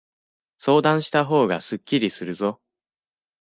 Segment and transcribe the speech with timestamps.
[0.57, 2.59] 相談したほうがすっきりするぞ。